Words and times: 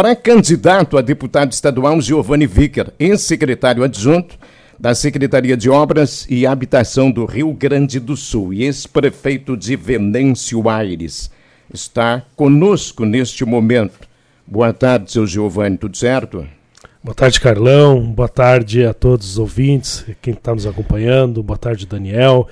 pré-candidato 0.00 0.96
a 0.96 1.02
deputado 1.02 1.52
estadual 1.52 2.00
Giovanni 2.00 2.46
Vicker, 2.46 2.90
ex-secretário 2.98 3.84
adjunto 3.84 4.38
da 4.78 4.94
Secretaria 4.94 5.54
de 5.54 5.68
Obras 5.68 6.26
e 6.30 6.46
Habitação 6.46 7.10
do 7.10 7.26
Rio 7.26 7.52
Grande 7.52 8.00
do 8.00 8.16
Sul 8.16 8.54
e 8.54 8.64
ex-prefeito 8.64 9.58
de 9.58 9.76
Venâncio 9.76 10.66
Aires, 10.70 11.30
está 11.70 12.22
conosco 12.34 13.04
neste 13.04 13.44
momento. 13.44 14.08
Boa 14.46 14.72
tarde, 14.72 15.12
seu 15.12 15.26
Giovanni, 15.26 15.76
tudo 15.76 15.94
certo? 15.94 16.46
Boa 17.04 17.14
tarde, 17.14 17.38
Carlão. 17.38 18.00
Boa 18.10 18.28
tarde 18.28 18.86
a 18.86 18.94
todos 18.94 19.32
os 19.32 19.38
ouvintes, 19.38 20.06
quem 20.22 20.32
está 20.32 20.54
nos 20.54 20.64
acompanhando. 20.64 21.42
Boa 21.42 21.58
tarde, 21.58 21.84
Daniel. 21.84 22.48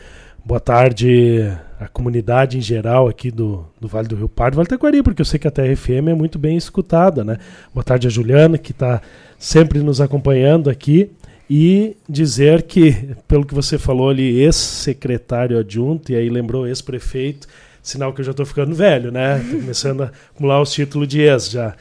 Boa 0.49 0.61
tarde 0.61 1.47
à 1.79 1.87
comunidade 1.89 2.57
em 2.57 2.63
geral 2.63 3.07
aqui 3.07 3.31
do, 3.31 3.67
do 3.79 3.87
Vale 3.87 4.09
do 4.09 4.17
Rio 4.17 4.31
Pardo, 4.31 4.57
Vale 4.57 4.67
Taquari, 4.67 5.03
porque 5.03 5.21
eu 5.21 5.27
sei 5.27 5.39
que 5.39 5.47
a 5.47 5.51
TRFM 5.51 6.09
é 6.09 6.15
muito 6.15 6.39
bem 6.39 6.57
escutada, 6.57 7.23
né? 7.23 7.37
Boa 7.75 7.85
tarde 7.85 8.07
a 8.07 8.11
Juliana, 8.11 8.57
que 8.57 8.73
está 8.73 9.03
sempre 9.39 9.81
nos 9.81 10.01
acompanhando 10.01 10.71
aqui. 10.71 11.11
E 11.51 11.99
dizer 12.09 12.63
que, 12.63 13.15
pelo 13.29 13.45
que 13.45 13.55
você 13.55 13.77
falou 13.77 14.09
ali, 14.09 14.41
ex-secretário 14.41 15.59
adjunto, 15.59 16.13
e 16.13 16.17
aí 16.17 16.31
lembrou 16.31 16.67
ex-prefeito, 16.67 17.47
Sinal 17.83 18.15
que 18.15 18.23
eu 18.23 18.25
já 18.25 18.31
estou 18.31 18.47
ficando 18.47 18.75
velho, 18.75 19.13
né? 19.13 19.45
Tô 19.51 19.59
começando 19.59 20.05
a 20.05 20.13
acumular 20.35 20.63
os 20.63 20.73
títulos 20.73 21.07
de 21.07 21.21
ex 21.21 21.51
já. 21.51 21.75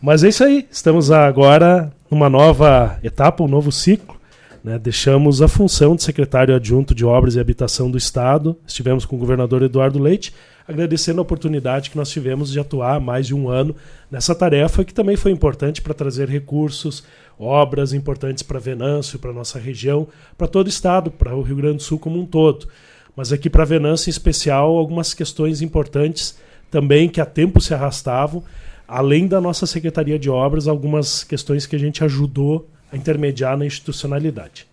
Mas 0.00 0.22
é 0.22 0.28
isso 0.28 0.44
aí. 0.44 0.68
Estamos 0.70 1.10
agora 1.10 1.92
numa 2.08 2.30
nova 2.30 2.96
etapa, 3.02 3.42
um 3.42 3.48
novo 3.48 3.72
ciclo. 3.72 4.14
Né? 4.64 4.78
Deixamos 4.78 5.42
a 5.42 5.46
função 5.46 5.94
de 5.94 6.02
secretário 6.02 6.56
adjunto 6.56 6.94
de 6.94 7.04
Obras 7.04 7.34
e 7.34 7.40
Habitação 7.40 7.90
do 7.90 7.98
Estado. 7.98 8.56
Estivemos 8.66 9.04
com 9.04 9.14
o 9.14 9.18
governador 9.18 9.62
Eduardo 9.62 9.98
Leite, 9.98 10.32
agradecendo 10.66 11.20
a 11.20 11.22
oportunidade 11.22 11.90
que 11.90 11.98
nós 11.98 12.08
tivemos 12.08 12.50
de 12.50 12.58
atuar 12.58 12.98
mais 12.98 13.26
de 13.26 13.34
um 13.34 13.50
ano 13.50 13.76
nessa 14.10 14.34
tarefa, 14.34 14.82
que 14.82 14.94
também 14.94 15.16
foi 15.16 15.30
importante 15.30 15.82
para 15.82 15.92
trazer 15.92 16.30
recursos, 16.30 17.04
obras 17.38 17.92
importantes 17.92 18.42
para 18.42 18.58
Venâncio, 18.58 19.18
para 19.18 19.34
nossa 19.34 19.58
região, 19.58 20.08
para 20.38 20.48
todo 20.48 20.66
o 20.66 20.70
Estado, 20.70 21.10
para 21.10 21.36
o 21.36 21.42
Rio 21.42 21.56
Grande 21.56 21.76
do 21.76 21.82
Sul 21.82 21.98
como 21.98 22.18
um 22.18 22.24
todo. 22.24 22.66
Mas 23.14 23.32
aqui 23.32 23.50
para 23.50 23.66
Venâncio, 23.66 24.08
em 24.08 24.10
especial, 24.10 24.76
algumas 24.76 25.12
questões 25.12 25.60
importantes 25.60 26.38
também 26.70 27.08
que 27.08 27.20
há 27.20 27.26
tempo 27.26 27.60
se 27.60 27.74
arrastavam, 27.74 28.42
além 28.88 29.28
da 29.28 29.40
nossa 29.40 29.66
Secretaria 29.66 30.18
de 30.18 30.30
Obras, 30.30 30.66
algumas 30.66 31.22
questões 31.22 31.66
que 31.66 31.76
a 31.76 31.78
gente 31.78 32.02
ajudou 32.02 32.66
a 32.92 32.96
intermediar 32.96 33.56
na 33.56 33.66
institucionalidade. 33.66 34.66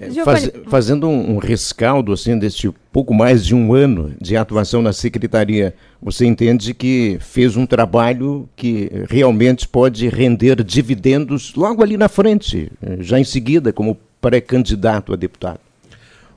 É, 0.00 0.10
faz, 0.22 0.48
fazendo 0.68 1.08
um, 1.08 1.34
um, 1.34 1.38
rescaldo 1.38 2.12
assim 2.12 2.38
deste 2.38 2.70
pouco 2.92 3.12
mais 3.12 3.44
de 3.44 3.52
um 3.52 3.74
ano 3.74 4.14
de 4.20 4.36
atuação 4.36 4.80
na 4.80 4.92
secretaria, 4.92 5.74
você 6.00 6.24
entende 6.24 6.72
que 6.72 7.18
fez 7.20 7.56
um 7.56 7.66
trabalho 7.66 8.48
que 8.54 8.90
realmente 9.10 9.66
pode 9.66 10.08
render 10.08 10.62
dividendos 10.62 11.52
logo 11.56 11.82
ali 11.82 11.96
na 11.96 12.08
frente, 12.08 12.70
já 13.00 13.18
em 13.18 13.24
seguida, 13.24 13.72
como 13.72 13.98
pré-candidato 14.20 15.12
a 15.12 15.16
deputado? 15.16 15.58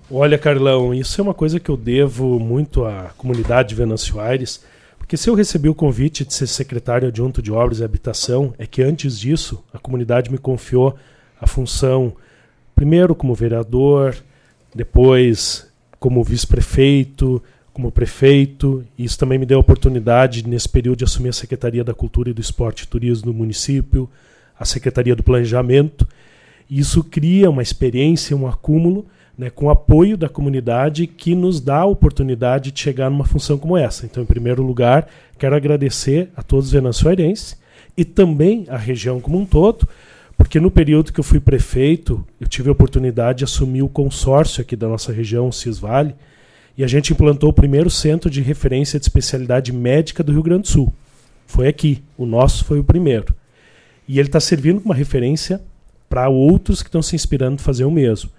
Olha, 0.10 0.38
Carlão, 0.38 0.94
isso 0.94 1.22
é 1.22 1.24
uma 1.24 1.34
coisa 1.34 1.60
que 1.60 1.70
eu 1.70 1.78
devo 1.78 2.40
muito 2.40 2.84
à 2.84 3.12
comunidade 3.16 3.70
de 3.70 3.76
Venâncio 3.76 4.20
Aires, 4.20 4.62
porque 5.12 5.18
se 5.18 5.30
eu 5.30 5.36
recebi 5.36 5.68
o 5.68 5.76
convite 5.76 6.24
de 6.24 6.34
ser 6.34 6.48
secretário 6.48 7.10
adjunto 7.10 7.42
de 7.42 7.52
Obras 7.52 7.80
e 7.80 7.84
Habitação, 7.84 8.54
é 8.58 8.66
que 8.66 8.82
antes 8.82 9.20
disso 9.20 9.62
a 9.74 9.78
comunidade 9.78 10.32
me 10.32 10.38
confiou 10.38 10.96
a 11.38 11.46
função, 11.46 12.14
primeiro 12.74 13.14
como 13.14 13.36
vereador, 13.36 14.16
depois 14.74 15.70
como 16.00 16.24
vice-prefeito, 16.24 17.44
como 17.74 17.92
prefeito, 17.92 18.86
e 18.98 19.04
isso 19.04 19.20
também 19.20 19.38
me 19.38 19.46
deu 19.46 19.58
a 19.58 19.60
oportunidade, 19.60 20.48
nesse 20.48 20.70
período, 20.70 21.00
de 21.00 21.04
assumir 21.04 21.28
a 21.28 21.34
Secretaria 21.34 21.84
da 21.84 21.94
Cultura 21.94 22.30
e 22.30 22.34
do 22.34 22.40
Esporte 22.40 22.84
e 22.84 22.88
Turismo 22.88 23.34
do 23.34 23.38
município, 23.38 24.10
a 24.58 24.64
Secretaria 24.64 25.14
do 25.14 25.24
Planejamento. 25.24 26.08
E 26.70 26.80
isso 26.80 27.04
cria 27.04 27.50
uma 27.50 27.62
experiência, 27.62 28.34
um 28.34 28.48
acúmulo 28.48 29.06
né, 29.42 29.50
com 29.50 29.72
apoio 29.72 30.16
da 30.16 30.30
comunidade 30.30 31.08
que 31.08 31.34
nos 31.34 31.60
dá 31.60 31.78
a 31.78 31.86
oportunidade 31.86 32.72
de 32.72 32.80
chegar 32.80 33.10
numa 33.10 33.26
função 33.26 33.58
como 33.58 33.76
essa. 33.76 34.06
Então, 34.06 34.22
em 34.22 34.26
primeiro 34.26 34.62
lugar, 34.62 35.08
quero 35.40 35.56
agradecer 35.56 36.30
a 36.36 36.44
todos 36.44 36.68
os 36.68 36.72
venezuelenses 36.72 37.58
e 37.98 38.06
também 38.06 38.68
a 38.70 38.78
região 38.78 39.20
como 39.20 39.40
um 39.40 39.46
todo, 39.46 39.90
porque 40.38 40.60
no 40.60 40.70
período 40.70 41.12
que 41.12 41.20
eu 41.20 41.24
fui 41.24 41.40
prefeito, 41.40 42.24
eu 42.40 42.48
tive 42.48 42.70
a 42.70 42.72
oportunidade 42.72 43.40
de 43.40 43.46
assumir 43.46 43.82
o 43.82 43.90
consórcio 43.90 44.62
aqui 44.62 44.76
da 44.76 44.88
nossa 44.88 45.12
região, 45.12 45.48
o 45.48 45.52
Cisvale, 45.52 46.14
e 46.78 46.84
a 46.84 46.88
gente 46.88 47.12
implantou 47.12 47.50
o 47.50 47.54
primeiro 47.54 47.90
centro 47.90 48.30
de 48.30 48.44
referência 48.44 49.00
de 49.00 49.06
especialidade 49.06 49.74
médica 49.74 50.24
do 50.24 50.32
Rio 50.32 50.44
Grande 50.44 50.62
do 50.62 50.68
Sul. 50.68 50.94
Foi 51.48 51.68
aqui, 51.68 52.04
o 52.16 52.28
nosso 52.28 52.64
foi 52.64 52.78
o 52.78 52.84
primeiro. 52.84 53.34
E 54.08 54.20
ele 54.20 54.30
está 54.30 54.40
servindo 54.40 54.82
como 54.82 54.94
uma 54.94 54.96
referência 54.96 55.60
para 56.08 56.30
outros 56.30 56.84
que 56.84 56.90
estão 56.90 57.02
se 57.02 57.16
inspirando 57.16 57.56
em 57.56 57.64
fazer 57.64 57.86
o 57.86 57.92
mesmo. 57.92 58.30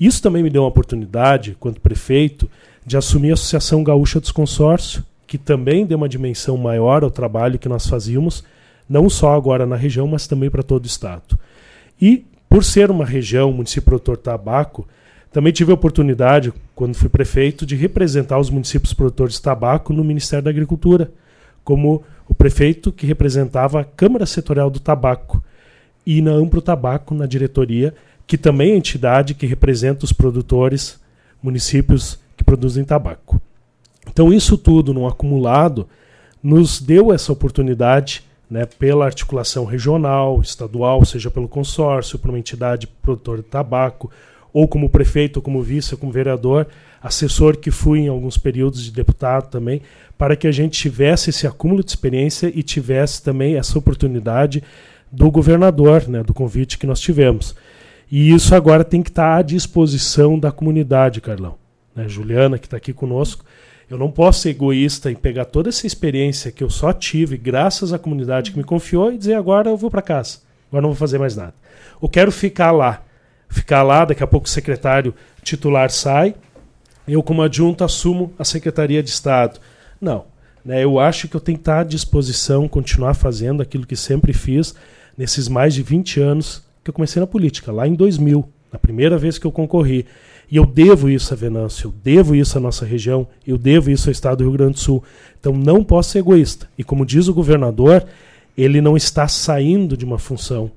Isso 0.00 0.22
também 0.22 0.42
me 0.42 0.48
deu 0.48 0.62
uma 0.62 0.68
oportunidade, 0.68 1.54
quanto 1.60 1.80
prefeito, 1.80 2.50
de 2.86 2.96
assumir 2.96 3.32
a 3.32 3.34
Associação 3.34 3.84
Gaúcha 3.84 4.18
dos 4.18 4.32
Consórcios, 4.32 5.04
que 5.26 5.36
também 5.36 5.84
deu 5.84 5.98
uma 5.98 6.08
dimensão 6.08 6.56
maior 6.56 7.04
ao 7.04 7.10
trabalho 7.10 7.58
que 7.58 7.68
nós 7.68 7.86
fazíamos, 7.86 8.42
não 8.88 9.10
só 9.10 9.34
agora 9.34 9.66
na 9.66 9.76
região, 9.76 10.08
mas 10.08 10.26
também 10.26 10.48
para 10.48 10.62
todo 10.62 10.84
o 10.84 10.88
Estado. 10.88 11.38
E, 12.00 12.24
por 12.48 12.64
ser 12.64 12.90
uma 12.90 13.04
região, 13.04 13.52
município 13.52 13.82
produtor 13.82 14.16
tabaco, 14.16 14.88
também 15.30 15.52
tive 15.52 15.70
a 15.70 15.74
oportunidade, 15.74 16.52
quando 16.74 16.94
fui 16.94 17.08
prefeito, 17.08 17.64
de 17.66 17.76
representar 17.76 18.40
os 18.40 18.50
municípios 18.50 18.94
produtores 18.94 19.34
de 19.34 19.42
tabaco 19.42 19.92
no 19.92 20.02
Ministério 20.02 20.44
da 20.44 20.50
Agricultura, 20.50 21.12
como 21.62 22.02
o 22.26 22.34
prefeito 22.34 22.90
que 22.90 23.06
representava 23.06 23.80
a 23.80 23.84
Câmara 23.84 24.26
Setorial 24.26 24.70
do 24.70 24.80
Tabaco 24.80 25.42
e 26.04 26.20
na 26.22 26.32
Ampro 26.32 26.60
Tabaco, 26.60 27.14
na 27.14 27.26
diretoria, 27.26 27.94
que 28.30 28.38
também 28.38 28.70
é 28.70 28.76
entidade 28.76 29.34
que 29.34 29.44
representa 29.44 30.04
os 30.04 30.12
produtores, 30.12 31.00
municípios 31.42 32.16
que 32.36 32.44
produzem 32.44 32.84
tabaco. 32.84 33.42
Então, 34.06 34.32
isso 34.32 34.56
tudo, 34.56 34.94
num 34.94 35.04
acumulado, 35.04 35.88
nos 36.40 36.80
deu 36.80 37.12
essa 37.12 37.32
oportunidade, 37.32 38.22
né, 38.48 38.66
pela 38.66 39.04
articulação 39.04 39.64
regional, 39.64 40.40
estadual, 40.40 41.04
seja 41.04 41.28
pelo 41.28 41.48
consórcio, 41.48 42.20
por 42.20 42.28
uma 42.28 42.38
entidade 42.38 42.86
produtora 42.86 43.42
de 43.42 43.48
tabaco, 43.48 44.08
ou 44.52 44.68
como 44.68 44.88
prefeito, 44.88 45.38
ou 45.38 45.42
como 45.42 45.60
vice, 45.60 45.94
ou 45.94 45.98
como 45.98 46.12
vereador, 46.12 46.68
assessor 47.02 47.56
que 47.56 47.72
fui 47.72 47.98
em 47.98 48.08
alguns 48.08 48.38
períodos 48.38 48.84
de 48.84 48.92
deputado 48.92 49.50
também, 49.50 49.82
para 50.16 50.36
que 50.36 50.46
a 50.46 50.52
gente 50.52 50.78
tivesse 50.78 51.30
esse 51.30 51.48
acúmulo 51.48 51.82
de 51.82 51.90
experiência 51.90 52.46
e 52.54 52.62
tivesse 52.62 53.24
também 53.24 53.56
essa 53.56 53.76
oportunidade 53.76 54.62
do 55.10 55.28
governador, 55.32 56.06
né, 56.06 56.22
do 56.22 56.32
convite 56.32 56.78
que 56.78 56.86
nós 56.86 57.00
tivemos. 57.00 57.56
E 58.10 58.32
isso 58.32 58.54
agora 58.54 58.84
tem 58.84 59.02
que 59.02 59.10
estar 59.10 59.36
à 59.36 59.42
disposição 59.42 60.38
da 60.38 60.50
comunidade, 60.50 61.20
Carlão. 61.20 61.56
Né? 61.94 62.08
Juliana, 62.08 62.58
que 62.58 62.66
está 62.66 62.76
aqui 62.76 62.92
conosco. 62.92 63.44
Eu 63.88 63.96
não 63.98 64.10
posso 64.10 64.40
ser 64.40 64.50
egoísta 64.50 65.10
em 65.10 65.14
pegar 65.14 65.44
toda 65.44 65.68
essa 65.68 65.86
experiência 65.86 66.50
que 66.50 66.62
eu 66.62 66.70
só 66.70 66.92
tive 66.92 67.36
graças 67.36 67.92
à 67.92 67.98
comunidade 67.98 68.50
que 68.50 68.58
me 68.58 68.64
confiou 68.64 69.12
e 69.12 69.18
dizer 69.18 69.34
agora 69.34 69.70
eu 69.70 69.76
vou 69.76 69.90
para 69.90 70.02
casa. 70.02 70.38
Agora 70.68 70.82
não 70.82 70.90
vou 70.90 70.96
fazer 70.96 71.18
mais 71.18 71.36
nada. 71.36 71.54
Eu 72.00 72.08
quero 72.08 72.32
ficar 72.32 72.70
lá. 72.72 73.02
Ficar 73.48 73.82
lá, 73.82 74.04
daqui 74.04 74.22
a 74.22 74.28
pouco 74.28 74.46
o 74.46 74.50
secretário 74.50 75.12
titular 75.42 75.90
sai, 75.90 76.36
eu 77.06 77.20
como 77.20 77.42
adjunto 77.42 77.82
assumo 77.82 78.32
a 78.38 78.44
Secretaria 78.44 79.02
de 79.02 79.10
Estado. 79.10 79.58
Não. 80.00 80.26
Né, 80.64 80.84
eu 80.84 81.00
acho 81.00 81.26
que 81.26 81.34
eu 81.34 81.40
tenho 81.40 81.58
que 81.58 81.62
estar 81.62 81.80
à 81.80 81.84
disposição, 81.84 82.68
continuar 82.68 83.14
fazendo 83.14 83.60
aquilo 83.62 83.86
que 83.86 83.96
sempre 83.96 84.32
fiz 84.32 84.74
nesses 85.16 85.48
mais 85.48 85.74
de 85.74 85.82
20 85.82 86.20
anos 86.20 86.62
que 86.82 86.90
eu 86.90 86.94
comecei 86.94 87.20
na 87.20 87.26
política, 87.26 87.72
lá 87.72 87.86
em 87.86 87.94
2000, 87.94 88.46
na 88.72 88.78
primeira 88.78 89.18
vez 89.18 89.38
que 89.38 89.46
eu 89.46 89.52
concorri. 89.52 90.06
E 90.50 90.56
eu 90.56 90.66
devo 90.66 91.08
isso 91.08 91.32
a 91.32 91.36
Venâncio, 91.36 91.88
eu 91.88 91.94
devo 92.02 92.34
isso 92.34 92.58
à 92.58 92.60
nossa 92.60 92.84
região, 92.84 93.26
eu 93.46 93.56
devo 93.56 93.90
isso 93.90 94.08
ao 94.08 94.12
estado 94.12 94.38
do 94.38 94.44
Rio 94.44 94.52
Grande 94.52 94.72
do 94.72 94.80
Sul. 94.80 95.02
Então 95.38 95.52
não 95.52 95.84
posso 95.84 96.10
ser 96.10 96.18
egoísta. 96.20 96.68
E 96.76 96.82
como 96.82 97.06
diz 97.06 97.28
o 97.28 97.34
governador, 97.34 98.04
ele 98.56 98.80
não 98.80 98.96
está 98.96 99.28
saindo 99.28 99.96
de 99.96 100.04
uma 100.04 100.18
função. 100.18 100.70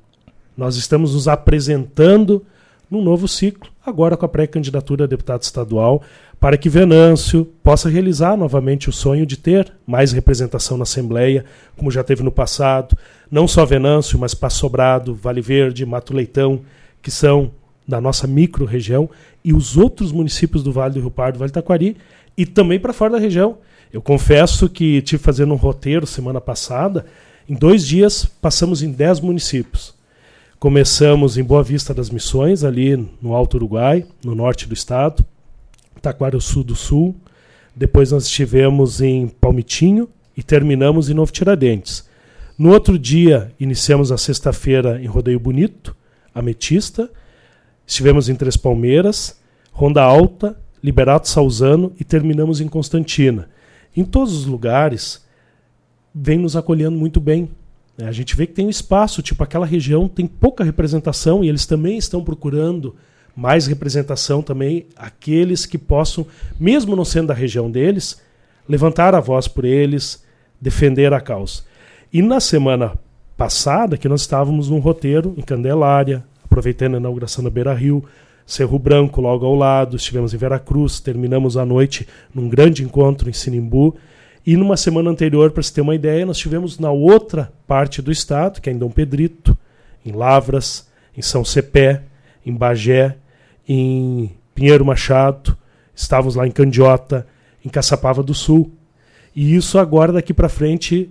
Nós 0.56 0.76
estamos 0.76 1.16
nos 1.16 1.28
apresentando 1.28 2.46
num 2.90 3.02
novo 3.02 3.28
ciclo, 3.28 3.72
agora 3.84 4.16
com 4.16 4.26
a 4.26 4.30
pré-candidatura 4.30 5.06
a 5.06 5.08
deputado 5.08 5.42
estadual, 5.42 6.04
para 6.44 6.58
que 6.58 6.68
Venâncio 6.68 7.46
possa 7.64 7.88
realizar 7.88 8.36
novamente 8.36 8.90
o 8.90 8.92
sonho 8.92 9.26
de 9.26 9.38
ter 9.38 9.72
mais 9.88 10.12
representação 10.12 10.76
na 10.76 10.84
Assembleia, 10.84 11.46
como 11.78 11.90
já 11.90 12.04
teve 12.04 12.22
no 12.22 12.34
passado, 12.34 12.98
não 13.32 13.48
só 13.48 13.66
Venâncio, 13.66 14.20
mas 14.20 14.34
Passo 14.34 14.58
Sobrado, 14.58 15.16
Vale 15.16 15.40
Verde, 15.40 15.86
Mato 15.86 16.14
Leitão, 16.14 16.60
que 17.02 17.10
são 17.10 17.50
da 17.88 18.02
nossa 18.02 18.28
micro-região, 18.28 19.10
e 19.42 19.54
os 19.54 19.78
outros 19.78 20.12
municípios 20.12 20.64
do 20.64 20.74
Vale 20.74 20.96
do 20.96 21.00
Rio 21.00 21.10
Pardo, 21.10 21.40
Vale 21.40 21.50
do 21.50 21.54
Taquari, 21.54 21.96
e 22.36 22.46
também 22.46 22.78
para 22.78 22.92
fora 22.92 23.14
da 23.14 23.20
região. 23.20 23.60
Eu 23.94 24.02
confesso 24.02 24.68
que 24.68 25.02
tive 25.02 25.24
fazendo 25.24 25.54
um 25.54 25.58
roteiro 25.58 26.06
semana 26.06 26.42
passada, 26.42 27.06
em 27.48 27.56
dois 27.56 27.88
dias 27.88 28.26
passamos 28.26 28.84
em 28.84 28.92
dez 28.92 29.22
municípios. 29.22 29.96
Começamos 30.60 31.38
em 31.38 31.44
Boa 31.44 31.64
Vista 31.64 31.94
das 31.94 32.10
Missões, 32.10 32.66
ali 32.66 32.98
no 33.22 33.34
Alto 33.34 33.56
Uruguai, 33.56 34.06
no 34.22 34.36
norte 34.36 34.68
do 34.68 34.74
estado, 34.74 35.26
Taquarussu 36.04 36.64
do 36.66 36.76
Sul. 36.76 37.16
Depois 37.74 38.12
nós 38.12 38.26
estivemos 38.26 39.02
em 39.02 39.28
Palmitinho 39.28 40.10
e 40.36 40.44
terminamos 40.44 41.10
em 41.10 41.14
Novo 41.14 41.32
Tiradentes. 41.32 42.08
No 42.58 42.72
outro 42.72 43.00
dia, 43.00 43.52
iniciamos 43.60 44.12
a 44.12 44.18
sexta-feira 44.18 45.02
em 45.02 45.08
Rodeio 45.08 45.40
Bonito, 45.40 45.96
Ametista. 46.36 47.10
Estivemos 47.88 48.30
em 48.30 48.36
Três 48.36 48.58
Palmeiras, 48.58 49.40
Ronda 49.72 50.04
Alta, 50.04 50.60
Liberato 50.84 51.30
Salzano 51.30 51.94
e 52.00 52.04
terminamos 52.04 52.60
em 52.60 52.68
Constantina. 52.68 53.50
Em 53.96 54.04
todos 54.04 54.34
os 54.36 54.46
lugares, 54.46 55.26
vem 56.14 56.38
nos 56.38 56.56
acolhendo 56.56 56.98
muito 56.98 57.20
bem. 57.22 57.50
A 57.98 58.12
gente 58.12 58.36
vê 58.36 58.46
que 58.46 58.54
tem 58.54 58.66
um 58.66 58.70
espaço, 58.70 59.22
tipo, 59.22 59.42
aquela 59.42 59.66
região 59.66 60.10
tem 60.10 60.28
pouca 60.28 60.64
representação 60.64 61.44
e 61.44 61.50
eles 61.50 61.66
também 61.66 61.98
estão 61.98 62.24
procurando 62.24 62.96
mais 63.36 63.68
representação 63.68 64.42
também, 64.42 64.86
aqueles 64.96 65.66
que 65.66 65.78
possam, 65.78 66.26
mesmo 66.60 66.96
não 66.96 67.06
sendo 67.06 67.28
da 67.28 67.34
região 67.34 67.70
deles, 67.70 68.22
levantar 68.68 69.16
a 69.16 69.20
voz 69.20 69.48
por 69.48 69.66
eles, 69.66 70.24
defender 70.62 71.14
a 71.14 71.20
causa. 71.20 71.64
E 72.12 72.22
na 72.22 72.40
semana 72.40 72.94
passada, 73.36 73.98
que 73.98 74.08
nós 74.08 74.22
estávamos 74.22 74.70
num 74.70 74.80
roteiro 74.80 75.34
em 75.38 75.42
Candelária, 75.42 76.24
aproveitando 76.44 76.96
a 76.96 77.00
inauguração 77.00 77.44
da 77.44 77.50
Beira 77.50 77.74
Rio, 77.74 78.04
Cerro 78.46 78.78
Branco 78.78 79.22
logo 79.22 79.46
ao 79.46 79.56
lado, 79.56 79.96
estivemos 79.96 80.34
em 80.34 80.38
Veracruz, 80.38 81.00
terminamos 81.00 81.58
a 81.58 81.66
noite 81.66 82.08
num 82.34 82.48
grande 82.48 82.84
encontro 82.84 83.30
em 83.30 83.34
Sinimbu. 83.34 83.96
E 84.46 84.58
numa 84.58 84.76
semana 84.76 85.10
anterior, 85.10 85.52
para 85.52 85.64
se 85.64 85.74
ter 85.74 85.82
uma 85.82 85.96
ideia, 85.96 86.26
nós 86.26 86.38
tivemos 86.38 86.78
na 86.78 86.92
outra 86.92 87.52
parte 87.66 88.02
do 88.02 88.12
estado, 88.12 88.62
que 88.62 88.70
é 88.70 88.74
em 88.74 88.78
Dom 88.78 88.90
Pedrito, 88.90 89.58
em 90.06 90.12
Lavras, 90.12 90.88
em 91.18 91.22
São 91.22 91.46
Cepé, 91.46 92.04
em 92.46 92.54
Bagé, 92.54 93.16
em 93.68 94.32
Pinheiro 94.54 94.86
Machado, 94.86 95.58
estávamos 95.96 96.36
lá 96.36 96.48
em 96.48 96.52
Candiota, 96.52 97.28
em 97.64 97.70
Caçapava 97.70 98.22
do 98.22 98.34
Sul. 98.34 98.72
E 99.36 99.56
isso 99.56 99.80
agora, 99.80 100.12
daqui 100.12 100.34
para 100.34 100.50
frente, 100.50 101.10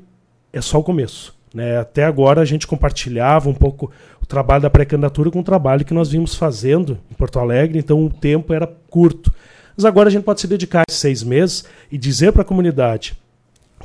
é 0.53 0.61
só 0.61 0.79
o 0.79 0.85
começo. 0.85 1.35
Né? 1.55 1.79
Até 1.79 2.05
agora 2.05 2.41
a 2.41 2.45
gente 2.45 2.67
compartilhava 2.67 3.49
um 3.49 3.55
pouco 3.55 3.91
o 4.21 4.27
trabalho 4.27 4.63
da 4.63 4.71
pré-candidatura 4.71 5.31
com 5.31 5.41
o 5.41 5.45
trabalho 5.45 5.85
que 5.85 5.95
nós 5.95 6.11
vimos 6.11 6.35
fazendo 6.35 6.99
em 7.11 7.15
Porto 7.15 7.39
Alegre, 7.39 7.79
então 7.79 8.05
o 8.05 8.11
tempo 8.11 8.55
era 8.55 8.67
curto. 8.89 9.33
Mas 9.77 9.85
agora 9.85 10.09
a 10.09 10.13
gente 10.13 10.25
pode 10.25 10.41
se 10.41 10.47
dedicar 10.47 10.85
a 10.89 10.93
seis 10.93 11.23
meses 11.23 11.65
e 11.91 11.99
dizer 11.99 12.33
para 12.33 12.43
a 12.43 12.45
comunidade 12.45 13.17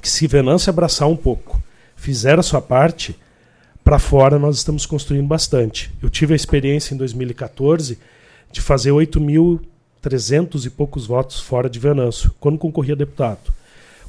que 0.02 0.10
se 0.10 0.28
Venâncio 0.28 0.70
abraçar 0.70 1.08
um 1.08 1.16
pouco, 1.16 1.62
fizer 1.96 2.38
a 2.38 2.44
sua 2.44 2.62
parte, 2.62 3.18
para 3.84 3.98
fora 3.98 4.38
nós 4.38 4.58
estamos 4.58 4.86
construindo 4.86 5.28
bastante. 5.28 5.92
Eu 6.02 6.10
tive 6.10 6.34
a 6.34 6.36
experiência 6.36 6.94
em 6.94 6.98
2014 6.98 7.98
de 8.52 8.62
fazer 8.62 8.92
8.300 8.92 10.66
e 10.66 10.70
poucos 10.70 11.06
votos 11.06 11.40
fora 11.40 11.70
de 11.70 11.80
Venâncio, 11.80 12.32
quando 12.40 12.58
concorria 12.58 12.94
a 12.94 12.98
deputado. 12.98 13.54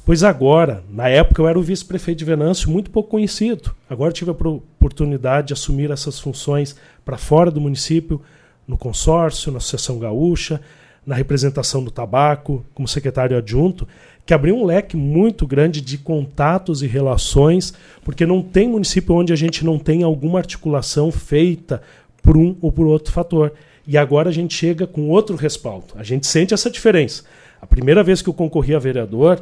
Pois 0.05 0.23
agora, 0.23 0.83
na 0.89 1.07
época 1.07 1.41
eu 1.41 1.47
era 1.47 1.59
o 1.59 1.61
vice-prefeito 1.61 2.19
de 2.19 2.25
Venâncio, 2.25 2.69
muito 2.69 2.89
pouco 2.89 3.09
conhecido. 3.09 3.75
Agora 3.89 4.11
tive 4.11 4.31
a 4.31 4.33
oportunidade 4.33 5.47
de 5.47 5.53
assumir 5.53 5.91
essas 5.91 6.19
funções 6.19 6.75
para 7.05 7.17
fora 7.17 7.51
do 7.51 7.61
município, 7.61 8.21
no 8.67 8.77
consórcio, 8.77 9.51
na 9.51 9.57
Associação 9.57 9.99
Gaúcha, 9.99 10.61
na 11.05 11.15
representação 11.15 11.83
do 11.83 11.91
tabaco, 11.91 12.65
como 12.73 12.87
secretário 12.87 13.37
adjunto, 13.37 13.87
que 14.25 14.33
abriu 14.33 14.55
um 14.55 14.65
leque 14.65 14.95
muito 14.95 15.47
grande 15.47 15.81
de 15.81 15.97
contatos 15.97 16.83
e 16.83 16.87
relações, 16.87 17.73
porque 18.03 18.25
não 18.25 18.41
tem 18.41 18.67
município 18.67 19.15
onde 19.15 19.33
a 19.33 19.35
gente 19.35 19.65
não 19.65 19.79
tem 19.79 20.03
alguma 20.03 20.39
articulação 20.39 21.11
feita 21.11 21.81
por 22.21 22.37
um 22.37 22.55
ou 22.61 22.71
por 22.71 22.85
outro 22.85 23.11
fator. 23.11 23.51
E 23.91 23.97
agora 23.97 24.29
a 24.29 24.31
gente 24.31 24.53
chega 24.53 24.85
com 24.85 25.09
outro 25.09 25.35
respaldo. 25.35 25.95
A 25.95 26.03
gente 26.03 26.27
sente 26.27 26.53
essa 26.53 26.69
diferença. 26.69 27.23
A 27.59 27.65
primeira 27.65 28.03
vez 28.03 28.21
que 28.21 28.29
eu 28.29 28.33
concorri 28.35 28.75
a 28.75 28.79
vereador, 28.79 29.41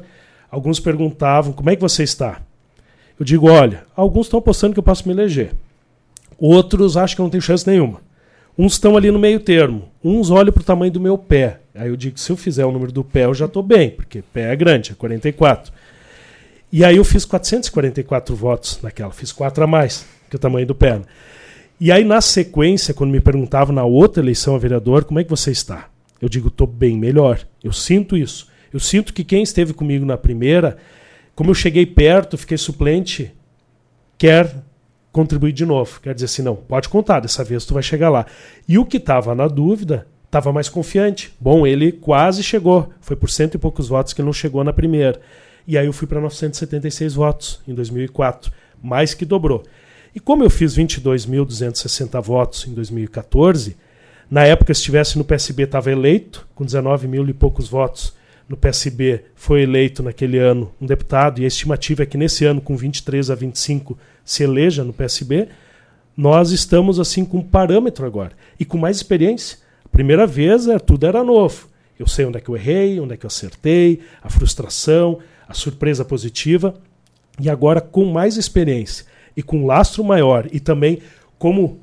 alguns 0.49 0.79
perguntavam: 0.79 1.51
como 1.51 1.69
é 1.69 1.75
que 1.75 1.81
você 1.81 2.03
está? 2.03 2.39
Eu 3.19 3.25
digo: 3.25 3.51
olha, 3.51 3.83
alguns 3.93 4.27
estão 4.27 4.39
apostando 4.39 4.71
que 4.71 4.79
eu 4.79 4.83
posso 4.83 5.05
me 5.05 5.13
eleger. 5.13 5.51
Outros 6.39 6.95
acham 6.95 7.17
que 7.17 7.21
eu 7.21 7.23
não 7.23 7.29
tenho 7.29 7.41
chance 7.41 7.67
nenhuma. 7.67 7.99
Uns 8.57 8.71
estão 8.71 8.95
ali 8.95 9.11
no 9.11 9.19
meio 9.19 9.41
termo. 9.41 9.89
Uns 10.01 10.29
olham 10.29 10.53
para 10.53 10.61
o 10.61 10.65
tamanho 10.65 10.93
do 10.93 11.01
meu 11.01 11.17
pé. 11.17 11.59
Aí 11.75 11.89
eu 11.89 11.97
digo: 11.97 12.17
se 12.17 12.31
eu 12.31 12.37
fizer 12.37 12.65
o 12.65 12.71
número 12.71 12.93
do 12.93 13.03
pé, 13.03 13.25
eu 13.25 13.33
já 13.33 13.47
estou 13.47 13.61
bem, 13.61 13.89
porque 13.89 14.21
pé 14.31 14.53
é 14.53 14.55
grande, 14.55 14.93
é 14.93 14.95
44. 14.95 15.73
E 16.71 16.85
aí 16.85 16.95
eu 16.95 17.03
fiz 17.03 17.25
444 17.25 18.33
votos 18.33 18.79
naquela, 18.81 19.11
fiz 19.11 19.33
quatro 19.33 19.61
a 19.61 19.67
mais 19.67 20.05
que 20.29 20.37
o 20.37 20.39
tamanho 20.39 20.65
do 20.65 20.73
pé. 20.73 21.01
E 21.79 21.91
aí, 21.91 22.03
na 22.03 22.21
sequência, 22.21 22.93
quando 22.93 23.11
me 23.11 23.19
perguntavam 23.19 23.73
na 23.73 23.83
outra 23.83 24.23
eleição 24.23 24.55
a 24.55 24.57
vereador, 24.59 25.05
como 25.05 25.19
é 25.19 25.23
que 25.23 25.29
você 25.29 25.51
está? 25.51 25.89
Eu 26.19 26.27
digo, 26.27 26.47
estou 26.47 26.65
bem 26.65 26.97
melhor. 26.97 27.39
Eu 27.63 27.71
sinto 27.71 28.17
isso. 28.17 28.47
Eu 28.73 28.79
sinto 28.79 29.13
que 29.13 29.23
quem 29.23 29.43
esteve 29.43 29.73
comigo 29.73 30.05
na 30.05 30.17
primeira, 30.17 30.77
como 31.35 31.51
eu 31.51 31.55
cheguei 31.55 31.85
perto, 31.85 32.37
fiquei 32.37 32.57
suplente, 32.57 33.31
quer 34.17 34.55
contribuir 35.11 35.51
de 35.51 35.65
novo. 35.65 35.99
Quer 36.01 36.15
dizer 36.15 36.25
assim, 36.25 36.41
não, 36.41 36.55
pode 36.55 36.89
contar, 36.89 37.19
dessa 37.19 37.43
vez 37.43 37.63
tu 37.63 37.75
vai 37.75 37.83
chegar 37.83 38.09
lá. 38.09 38.25
E 38.67 38.79
o 38.79 38.85
que 38.85 38.97
estava 38.97 39.35
na 39.35 39.47
dúvida, 39.47 40.07
estava 40.25 40.51
mais 40.51 40.69
confiante. 40.69 41.33
Bom, 41.39 41.65
ele 41.65 41.91
quase 41.91 42.43
chegou. 42.43 42.89
Foi 42.99 43.15
por 43.15 43.29
cento 43.29 43.55
e 43.55 43.57
poucos 43.57 43.87
votos 43.87 44.13
que 44.13 44.21
ele 44.21 44.25
não 44.25 44.33
chegou 44.33 44.63
na 44.63 44.73
primeira. 44.73 45.19
E 45.67 45.77
aí 45.77 45.85
eu 45.85 45.93
fui 45.93 46.07
para 46.07 46.21
976 46.21 47.13
votos 47.13 47.61
em 47.67 47.73
2004, 47.73 48.51
mais 48.81 49.13
que 49.13 49.25
dobrou. 49.25 49.63
E 50.17 50.19
como 50.19 50.43
eu 50.43 50.49
fiz 50.49 50.75
22.260 50.75 52.19
votos 52.23 52.65
em 52.65 52.73
2014, 52.73 53.77
na 54.31 54.45
época, 54.45 54.73
se 54.73 54.79
estivesse 54.79 55.15
no 55.15 55.23
PSB, 55.23 55.61
estava 55.61 55.91
eleito, 55.91 56.47
com 56.55 56.65
19 56.65 57.07
mil 57.07 57.29
e 57.29 57.33
poucos 57.33 57.69
votos 57.69 58.15
no 58.49 58.57
PSB, 58.57 59.25
foi 59.35 59.61
eleito 59.61 60.01
naquele 60.01 60.39
ano 60.39 60.73
um 60.81 60.87
deputado, 60.87 61.39
e 61.39 61.43
a 61.43 61.47
estimativa 61.47 62.01
é 62.01 62.07
que 62.07 62.17
nesse 62.17 62.45
ano, 62.45 62.59
com 62.59 62.75
23 62.75 63.29
a 63.29 63.35
25, 63.35 63.95
se 64.25 64.41
eleja 64.41 64.83
no 64.83 64.91
PSB. 64.91 65.49
Nós 66.17 66.49
estamos 66.49 66.99
assim 66.99 67.23
com 67.23 67.37
um 67.37 67.43
parâmetro 67.43 68.03
agora 68.03 68.31
e 68.59 68.65
com 68.65 68.75
mais 68.75 68.97
experiência. 68.97 69.59
A 69.85 69.89
primeira 69.89 70.25
vez 70.25 70.67
é, 70.67 70.79
tudo 70.79 71.05
era 71.05 71.23
novo. 71.23 71.69
Eu 71.99 72.07
sei 72.07 72.25
onde 72.25 72.39
é 72.39 72.41
que 72.41 72.49
eu 72.49 72.57
errei, 72.57 72.99
onde 72.99 73.13
é 73.13 73.17
que 73.17 73.25
eu 73.27 73.29
acertei, 73.29 73.99
a 74.23 74.31
frustração, 74.31 75.19
a 75.47 75.53
surpresa 75.53 76.03
positiva. 76.03 76.73
E 77.39 77.51
agora, 77.51 77.79
com 77.79 78.05
mais 78.05 78.35
experiência 78.35 79.05
e 79.37 79.43
com 79.43 79.67
lastro 79.67 80.03
maior 80.03 80.47
e 80.51 80.59
também 80.59 80.99
como 81.37 81.79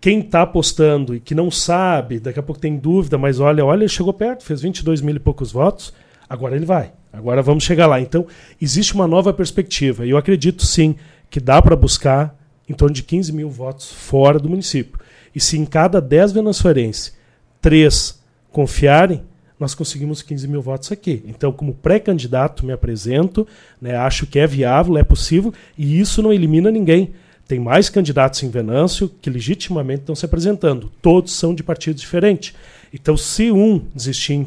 quem 0.00 0.20
está 0.20 0.42
apostando 0.42 1.14
e 1.14 1.20
que 1.20 1.34
não 1.34 1.50
sabe, 1.50 2.20
daqui 2.20 2.38
a 2.38 2.42
pouco 2.42 2.60
tem 2.60 2.76
dúvida, 2.76 3.16
mas 3.16 3.40
olha, 3.40 3.64
olha, 3.64 3.88
chegou 3.88 4.12
perto, 4.12 4.44
fez 4.44 4.60
22 4.60 5.00
mil 5.00 5.16
e 5.16 5.18
poucos 5.18 5.50
votos, 5.50 5.94
agora 6.28 6.54
ele 6.54 6.66
vai. 6.66 6.92
Agora 7.10 7.40
vamos 7.40 7.64
chegar 7.64 7.86
lá. 7.86 8.00
Então, 8.00 8.26
existe 8.60 8.92
uma 8.92 9.06
nova 9.06 9.32
perspectiva. 9.32 10.04
E 10.04 10.10
eu 10.10 10.18
acredito 10.18 10.66
sim 10.66 10.96
que 11.30 11.40
dá 11.40 11.62
para 11.62 11.74
buscar 11.74 12.36
em 12.68 12.74
torno 12.74 12.94
de 12.94 13.02
15 13.02 13.32
mil 13.32 13.48
votos 13.48 13.90
fora 13.90 14.38
do 14.38 14.50
município. 14.50 15.00
E 15.34 15.40
se 15.40 15.56
em 15.56 15.64
cada 15.64 16.00
10 16.00 16.32
venezuelenses, 16.32 17.16
três 17.62 18.20
confiarem, 18.52 19.22
nós 19.58 19.74
conseguimos 19.74 20.22
15 20.22 20.48
mil 20.48 20.60
votos 20.60 20.90
aqui. 20.90 21.22
Então, 21.26 21.52
como 21.52 21.74
pré-candidato, 21.74 22.66
me 22.66 22.72
apresento, 22.72 23.46
né, 23.80 23.96
acho 23.96 24.26
que 24.26 24.38
é 24.38 24.46
viável, 24.46 24.98
é 24.98 25.04
possível, 25.04 25.52
e 25.78 26.00
isso 26.00 26.22
não 26.22 26.32
elimina 26.32 26.70
ninguém. 26.70 27.14
Tem 27.46 27.60
mais 27.60 27.88
candidatos 27.88 28.42
em 28.42 28.50
Venâncio 28.50 29.08
que 29.20 29.30
legitimamente 29.30 30.00
estão 30.00 30.14
se 30.14 30.24
apresentando. 30.24 30.90
Todos 31.00 31.32
são 31.34 31.54
de 31.54 31.62
partidos 31.62 32.00
diferentes. 32.00 32.54
Então, 32.92 33.16
se 33.16 33.50
um 33.50 33.82
desistir, 33.94 34.46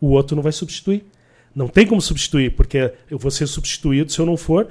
o 0.00 0.08
outro 0.08 0.34
não 0.34 0.42
vai 0.42 0.52
substituir. 0.52 1.04
Não 1.54 1.68
tem 1.68 1.86
como 1.86 2.00
substituir, 2.00 2.50
porque 2.54 2.92
eu 3.10 3.18
vou 3.18 3.30
ser 3.30 3.46
substituído 3.46 4.10
se 4.10 4.18
eu 4.18 4.26
não 4.26 4.36
for 4.36 4.68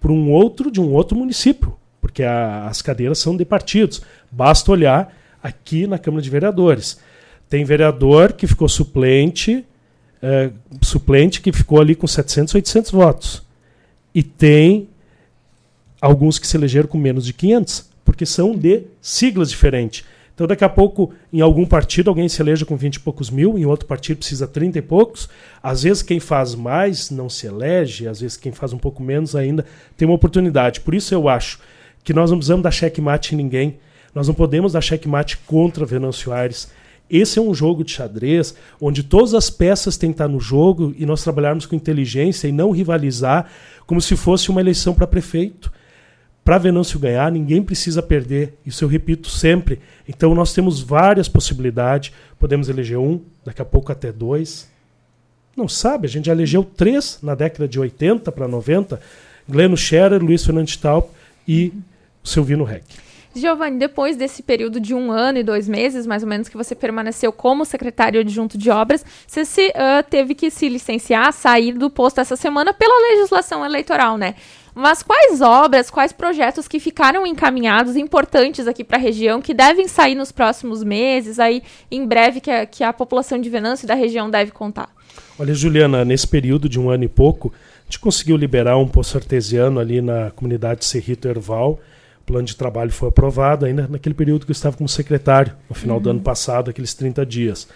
por 0.00 0.10
um 0.10 0.30
outro 0.30 0.70
de 0.70 0.80
um 0.80 0.92
outro 0.92 1.16
município, 1.16 1.76
porque 2.00 2.22
a, 2.22 2.66
as 2.66 2.82
cadeiras 2.82 3.18
são 3.18 3.36
de 3.36 3.44
partidos. 3.44 4.02
Basta 4.30 4.70
olhar 4.70 5.16
aqui 5.42 5.86
na 5.86 5.98
Câmara 5.98 6.22
de 6.22 6.30
Vereadores. 6.30 6.98
Tem 7.48 7.64
vereador 7.64 8.32
que 8.32 8.46
ficou 8.46 8.68
suplente, 8.68 9.64
é, 10.22 10.50
suplente 10.82 11.40
que 11.40 11.52
ficou 11.52 11.80
ali 11.80 11.94
com 11.94 12.06
700, 12.06 12.54
800 12.54 12.90
votos. 12.90 13.42
E 14.14 14.22
tem 14.22 14.88
alguns 16.00 16.38
que 16.38 16.46
se 16.46 16.56
elegeram 16.56 16.88
com 16.88 16.98
menos 16.98 17.24
de 17.24 17.32
500, 17.32 17.88
porque 18.04 18.26
são 18.26 18.54
de 18.54 18.84
siglas 19.00 19.50
diferentes. 19.50 20.04
Então, 20.36 20.46
daqui 20.46 20.64
a 20.64 20.68
pouco, 20.68 21.14
em 21.32 21.40
algum 21.40 21.64
partido, 21.64 22.10
alguém 22.10 22.28
se 22.28 22.42
eleja 22.42 22.66
com 22.66 22.76
20 22.76 22.96
e 22.96 23.00
poucos 23.00 23.30
mil, 23.30 23.58
em 23.58 23.64
outro 23.64 23.86
partido 23.86 24.18
precisa 24.18 24.46
30 24.46 24.78
e 24.78 24.82
poucos. 24.82 25.30
Às 25.62 25.84
vezes, 25.84 26.02
quem 26.02 26.20
faz 26.20 26.54
mais 26.54 27.10
não 27.10 27.26
se 27.30 27.46
elege, 27.46 28.06
às 28.06 28.20
vezes, 28.20 28.36
quem 28.36 28.52
faz 28.52 28.74
um 28.74 28.78
pouco 28.78 29.02
menos 29.02 29.34
ainda 29.34 29.64
tem 29.96 30.06
uma 30.06 30.14
oportunidade. 30.14 30.82
Por 30.82 30.94
isso, 30.94 31.14
eu 31.14 31.26
acho 31.26 31.58
que 32.04 32.12
nós 32.12 32.30
não 32.30 32.36
precisamos 32.36 32.62
dar 32.62 32.70
checkmate 32.70 33.34
em 33.34 33.38
ninguém. 33.38 33.78
Nós 34.14 34.28
não 34.28 34.34
podemos 34.34 34.74
dar 34.74 34.82
checkmate 34.82 35.38
contra 35.38 35.86
Venâncio 35.86 36.30
Aires. 36.30 36.70
Esse 37.08 37.38
é 37.38 37.42
um 37.42 37.54
jogo 37.54 37.84
de 37.84 37.92
xadrez 37.92 38.54
onde 38.80 39.02
todas 39.02 39.34
as 39.34 39.48
peças 39.48 39.96
têm 39.96 40.10
que 40.10 40.14
estar 40.14 40.28
no 40.28 40.40
jogo 40.40 40.94
e 40.98 41.06
nós 41.06 41.22
trabalharmos 41.22 41.66
com 41.66 41.76
inteligência 41.76 42.48
e 42.48 42.52
não 42.52 42.72
rivalizar 42.72 43.48
como 43.86 44.00
se 44.00 44.16
fosse 44.16 44.50
uma 44.50 44.60
eleição 44.60 44.92
para 44.92 45.06
prefeito. 45.06 45.72
Para 46.44 46.58
Venâncio 46.58 46.98
ganhar, 46.98 47.30
ninguém 47.30 47.62
precisa 47.62 48.02
perder. 48.02 48.54
Isso 48.64 48.84
eu 48.84 48.88
repito 48.88 49.28
sempre. 49.28 49.80
Então 50.08 50.34
nós 50.34 50.52
temos 50.52 50.80
várias 50.80 51.28
possibilidades. 51.28 52.12
Podemos 52.38 52.68
eleger 52.68 52.98
um, 52.98 53.20
daqui 53.44 53.62
a 53.62 53.64
pouco 53.64 53.90
até 53.90 54.12
dois. 54.12 54.68
Não 55.56 55.68
sabe, 55.68 56.06
a 56.06 56.10
gente 56.10 56.26
já 56.26 56.32
elegeu 56.32 56.62
três 56.62 57.18
na 57.22 57.34
década 57.34 57.66
de 57.66 57.80
80 57.80 58.30
para 58.30 58.46
90. 58.46 59.00
Gleno 59.48 59.76
Scherer, 59.76 60.22
Luiz 60.22 60.44
Fernandes 60.44 60.76
Taup 60.76 61.10
e 61.48 61.72
Silvino 62.22 62.64
Reck. 62.64 63.05
Giovanni, 63.40 63.78
depois 63.78 64.16
desse 64.16 64.42
período 64.42 64.80
de 64.80 64.94
um 64.94 65.10
ano 65.10 65.38
e 65.38 65.42
dois 65.42 65.68
meses, 65.68 66.06
mais 66.06 66.22
ou 66.22 66.28
menos, 66.28 66.48
que 66.48 66.56
você 66.56 66.74
permaneceu 66.74 67.32
como 67.32 67.64
secretário 67.64 68.20
adjunto 68.20 68.56
de 68.58 68.70
obras, 68.70 69.04
você 69.26 69.44
se, 69.44 69.68
uh, 69.68 70.02
teve 70.08 70.34
que 70.34 70.50
se 70.50 70.68
licenciar, 70.68 71.32
sair 71.32 71.72
do 71.72 71.90
posto 71.90 72.20
essa 72.20 72.36
semana 72.36 72.72
pela 72.72 73.10
legislação 73.12 73.64
eleitoral, 73.64 74.16
né? 74.16 74.34
Mas 74.74 75.02
quais 75.02 75.40
obras, 75.40 75.88
quais 75.88 76.12
projetos 76.12 76.68
que 76.68 76.78
ficaram 76.78 77.26
encaminhados, 77.26 77.96
importantes 77.96 78.68
aqui 78.68 78.84
para 78.84 78.98
a 78.98 79.00
região, 79.00 79.40
que 79.40 79.54
devem 79.54 79.88
sair 79.88 80.14
nos 80.14 80.30
próximos 80.30 80.84
meses, 80.84 81.38
aí 81.38 81.62
em 81.90 82.06
breve, 82.06 82.40
que 82.40 82.50
a, 82.50 82.66
que 82.66 82.84
a 82.84 82.92
população 82.92 83.40
de 83.40 83.48
Venâncio 83.48 83.86
e 83.86 83.88
da 83.88 83.94
região 83.94 84.28
deve 84.28 84.50
contar? 84.50 84.90
Olha, 85.38 85.54
Juliana, 85.54 86.04
nesse 86.04 86.28
período 86.28 86.68
de 86.68 86.78
um 86.78 86.90
ano 86.90 87.04
e 87.04 87.08
pouco, 87.08 87.54
a 87.54 87.84
gente 87.84 87.98
conseguiu 88.00 88.36
liberar 88.36 88.76
um 88.76 88.86
poço 88.86 89.16
artesiano 89.16 89.80
ali 89.80 90.02
na 90.02 90.30
comunidade 90.32 90.84
Cerrito 90.84 91.26
Erval, 91.26 91.80
plano 92.26 92.44
de 92.44 92.56
trabalho 92.56 92.90
foi 92.90 93.08
aprovado 93.08 93.64
ainda 93.64 93.86
naquele 93.88 94.14
período 94.14 94.44
que 94.44 94.50
eu 94.50 94.54
estava 94.54 94.76
como 94.76 94.88
secretário, 94.88 95.52
no 95.70 95.74
final 95.74 95.96
uhum. 95.96 96.02
do 96.02 96.10
ano 96.10 96.20
passado, 96.20 96.68
aqueles 96.68 96.92
30 96.92 97.24
dias. 97.24 97.68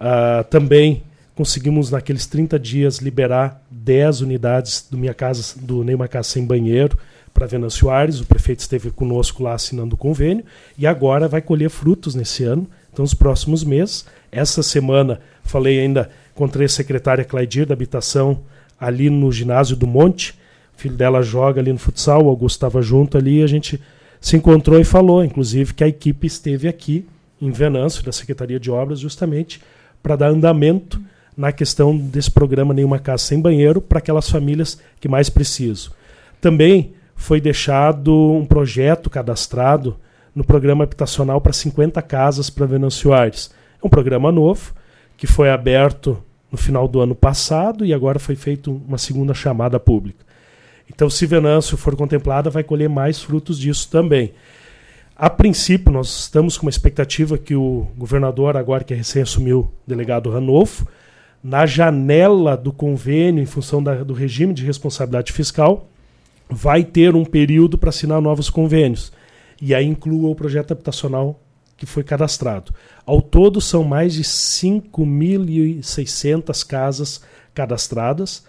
Uh, 0.00 0.44
também 0.48 1.02
conseguimos, 1.34 1.90
naqueles 1.90 2.26
30 2.26 2.58
dias, 2.58 2.98
liberar 2.98 3.60
10 3.70 4.20
unidades 4.20 4.86
do 4.88 4.96
Minha 4.96 5.12
Casa, 5.12 5.58
do 5.60 5.82
Neymar 5.82 6.08
Casa 6.08 6.28
Sem 6.28 6.46
Banheiro 6.46 6.96
para 7.34 7.46
Venâncio 7.46 7.90
Aires. 7.90 8.20
O 8.20 8.26
prefeito 8.26 8.60
esteve 8.60 8.90
conosco 8.90 9.42
lá 9.42 9.54
assinando 9.54 9.94
o 9.94 9.98
convênio 9.98 10.44
e 10.78 10.86
agora 10.86 11.26
vai 11.26 11.42
colher 11.42 11.70
frutos 11.70 12.14
nesse 12.14 12.44
ano. 12.44 12.68
Então, 12.92 13.02
nos 13.02 13.14
próximos 13.14 13.64
meses. 13.64 14.04
Essa 14.30 14.62
semana, 14.62 15.20
falei 15.42 15.80
ainda, 15.80 16.10
encontrei 16.34 16.66
a 16.66 16.68
secretária 16.68 17.24
Claidir 17.24 17.66
da 17.66 17.74
Habitação 17.74 18.42
ali 18.78 19.10
no 19.10 19.30
ginásio 19.32 19.76
do 19.76 19.86
Monte 19.86 20.34
filho 20.82 20.96
dela 20.96 21.22
joga 21.22 21.60
ali 21.60 21.72
no 21.72 21.78
futsal, 21.78 22.24
o 22.24 22.28
Augusto 22.28 22.56
estava 22.56 22.82
junto 22.82 23.16
ali, 23.16 23.42
a 23.42 23.46
gente 23.46 23.80
se 24.20 24.36
encontrou 24.36 24.80
e 24.80 24.84
falou, 24.84 25.24
inclusive, 25.24 25.74
que 25.74 25.84
a 25.84 25.88
equipe 25.88 26.26
esteve 26.26 26.66
aqui 26.66 27.06
em 27.40 27.50
Venâncio, 27.52 28.04
da 28.04 28.10
Secretaria 28.10 28.58
de 28.58 28.70
Obras, 28.70 28.98
justamente 28.98 29.60
para 30.02 30.16
dar 30.16 30.28
andamento 30.28 31.00
na 31.36 31.52
questão 31.52 31.96
desse 31.96 32.30
programa 32.30 32.74
Nenhuma 32.74 32.98
Casa 32.98 33.24
Sem 33.24 33.40
Banheiro 33.40 33.80
para 33.80 33.98
aquelas 33.98 34.28
famílias 34.28 34.78
que 35.00 35.08
mais 35.08 35.30
precisam. 35.30 35.92
Também 36.40 36.94
foi 37.14 37.40
deixado 37.40 38.12
um 38.32 38.44
projeto 38.44 39.08
cadastrado 39.08 39.96
no 40.34 40.42
programa 40.42 40.82
habitacional 40.82 41.40
para 41.40 41.52
50 41.52 42.02
casas 42.02 42.50
para 42.50 42.66
Venâncio 42.66 43.12
Aires. 43.12 43.52
É 43.80 43.86
um 43.86 43.90
programa 43.90 44.32
novo 44.32 44.72
que 45.16 45.28
foi 45.28 45.48
aberto 45.48 46.20
no 46.50 46.58
final 46.58 46.88
do 46.88 47.00
ano 47.00 47.14
passado 47.14 47.86
e 47.86 47.94
agora 47.94 48.18
foi 48.18 48.34
feita 48.34 48.70
uma 48.70 48.98
segunda 48.98 49.32
chamada 49.32 49.78
pública. 49.78 50.31
Então, 50.94 51.08
se 51.08 51.24
Venâncio 51.26 51.76
for 51.76 51.96
contemplada, 51.96 52.50
vai 52.50 52.62
colher 52.62 52.88
mais 52.88 53.20
frutos 53.20 53.58
disso 53.58 53.88
também. 53.90 54.32
A 55.16 55.30
princípio, 55.30 55.92
nós 55.92 56.20
estamos 56.20 56.56
com 56.56 56.66
uma 56.66 56.70
expectativa 56.70 57.38
que 57.38 57.54
o 57.54 57.86
governador, 57.96 58.56
agora 58.56 58.84
que 58.84 58.94
recém 58.94 59.22
assumiu 59.22 59.60
o 59.60 59.70
delegado 59.86 60.30
Ranolfo, 60.30 60.86
na 61.42 61.66
janela 61.66 62.56
do 62.56 62.72
convênio, 62.72 63.42
em 63.42 63.46
função 63.46 63.82
da, 63.82 64.04
do 64.04 64.14
regime 64.14 64.54
de 64.54 64.64
responsabilidade 64.64 65.32
fiscal, 65.32 65.88
vai 66.48 66.84
ter 66.84 67.16
um 67.16 67.24
período 67.24 67.78
para 67.78 67.90
assinar 67.90 68.20
novos 68.20 68.50
convênios. 68.50 69.12
E 69.60 69.74
aí 69.74 69.86
inclua 69.86 70.30
o 70.30 70.34
projeto 70.34 70.72
habitacional 70.72 71.40
que 71.76 71.86
foi 71.86 72.02
cadastrado. 72.04 72.72
Ao 73.04 73.20
todo, 73.20 73.60
são 73.60 73.82
mais 73.82 74.14
de 74.14 74.22
5.600 74.22 76.64
casas 76.66 77.20
cadastradas. 77.54 78.44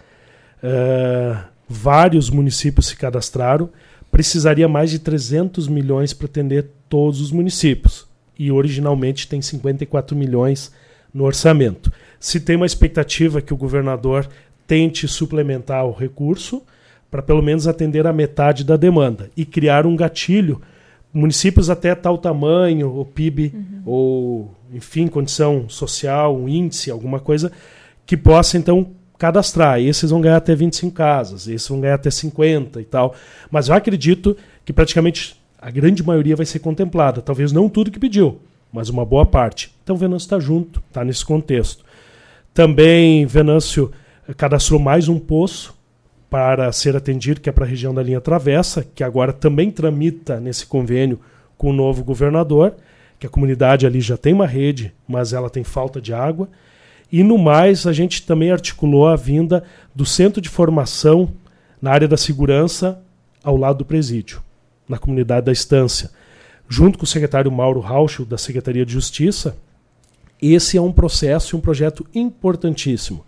Uh, 0.63 1.35
vários 1.67 2.29
municípios 2.29 2.87
se 2.87 2.95
cadastraram, 2.95 3.69
precisaria 4.11 4.67
mais 4.67 4.91
de 4.91 4.99
300 4.99 5.67
milhões 5.67 6.13
para 6.13 6.27
atender 6.27 6.69
todos 6.87 7.19
os 7.19 7.31
municípios. 7.31 8.05
E 8.37 8.51
originalmente 8.51 9.27
tem 9.27 9.41
54 9.41 10.15
milhões 10.15 10.71
no 11.13 11.23
orçamento. 11.23 11.91
Se 12.19 12.39
tem 12.39 12.55
uma 12.55 12.65
expectativa 12.65 13.41
que 13.41 13.53
o 13.53 13.57
governador 13.57 14.27
tente 14.67 15.07
suplementar 15.07 15.85
o 15.85 15.91
recurso 15.91 16.63
para 17.11 17.21
pelo 17.21 17.43
menos 17.43 17.67
atender 17.67 18.07
a 18.07 18.13
metade 18.13 18.63
da 18.63 18.75
demanda 18.75 19.29
e 19.37 19.45
criar 19.45 19.85
um 19.85 19.95
gatilho, 19.95 20.61
municípios 21.13 21.69
até 21.69 21.93
tal 21.93 22.17
tamanho, 22.17 22.91
ou 22.91 23.05
PIB, 23.05 23.53
uhum. 23.53 23.81
ou 23.85 24.55
enfim, 24.73 25.07
condição 25.07 25.69
social, 25.69 26.35
um 26.35 26.49
índice, 26.49 26.89
alguma 26.89 27.19
coisa 27.19 27.51
que 28.05 28.17
possa 28.17 28.57
então 28.57 28.91
cadastrar. 29.23 29.79
Esses 29.79 30.11
vão 30.11 30.19
ganhar 30.19 30.35
até 30.35 30.53
25 30.53 30.93
casas, 30.93 31.47
esses 31.47 31.65
vão 31.69 31.79
ganhar 31.79 31.95
até 31.95 32.11
50 32.11 32.81
e 32.81 32.83
tal. 32.83 33.15
Mas 33.49 33.69
eu 33.69 33.73
acredito 33.73 34.35
que 34.65 34.73
praticamente 34.73 35.41
a 35.57 35.71
grande 35.71 36.03
maioria 36.03 36.35
vai 36.35 36.45
ser 36.45 36.59
contemplada. 36.59 37.21
Talvez 37.21 37.53
não 37.53 37.69
tudo 37.69 37.89
que 37.89 37.99
pediu, 37.99 38.41
mas 38.69 38.89
uma 38.89 39.05
boa 39.05 39.25
parte. 39.25 39.73
Então 39.81 39.95
Venâncio 39.95 40.25
está 40.25 40.39
junto, 40.41 40.83
está 40.89 41.05
nesse 41.05 41.23
contexto. 41.23 41.85
Também 42.53 43.25
Venâncio 43.25 43.93
cadastrou 44.35 44.77
mais 44.77 45.07
um 45.07 45.17
poço 45.17 45.73
para 46.29 46.69
ser 46.73 46.93
atendido, 46.97 47.39
que 47.39 47.47
é 47.47 47.53
para 47.53 47.63
a 47.63 47.67
região 47.67 47.93
da 47.93 48.03
linha 48.03 48.19
Travessa, 48.19 48.85
que 48.93 49.05
agora 49.05 49.31
também 49.31 49.71
tramita 49.71 50.37
nesse 50.37 50.65
convênio 50.65 51.17
com 51.57 51.69
o 51.69 51.73
novo 51.73 52.03
governador, 52.03 52.75
que 53.17 53.25
a 53.25 53.29
comunidade 53.29 53.87
ali 53.87 54.01
já 54.01 54.17
tem 54.17 54.33
uma 54.33 54.47
rede, 54.47 54.93
mas 55.07 55.31
ela 55.31 55.49
tem 55.49 55.63
falta 55.63 56.01
de 56.01 56.13
água. 56.13 56.49
E 57.13 57.21
no 57.21 57.37
mais, 57.37 57.85
a 57.85 57.93
gente 57.93 58.23
também 58.23 58.51
articulou 58.51 59.07
a 59.07 59.15
vinda 59.15 59.63
do 59.93 60.03
centro 60.03 60.41
de 60.41 60.49
formação 60.49 61.31
na 61.79 61.91
área 61.91 62.07
da 62.07 62.17
segurança 62.17 63.03
ao 63.43 63.55
lado 63.55 63.77
do 63.77 63.85
presídio, 63.85 64.41
na 64.89 64.97
comunidade 64.97 65.45
da 65.45 65.51
estância. 65.51 66.09
Junto 66.67 66.97
com 66.97 67.03
o 67.03 67.07
secretário 67.07 67.51
Mauro 67.51 67.79
Rauschel, 67.81 68.25
da 68.25 68.35
Secretaria 68.35 68.83
de 68.83 68.93
Justiça, 68.93 69.55
esse 70.41 70.75
é 70.75 70.81
um 70.81 70.91
processo 70.91 71.55
e 71.55 71.57
um 71.57 71.61
projeto 71.61 72.03
importantíssimo, 72.15 73.23